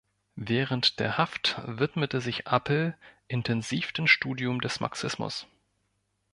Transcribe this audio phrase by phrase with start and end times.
[0.41, 5.45] Während der Haft widmete sich Appel intensiv dem Studium des Marxismus.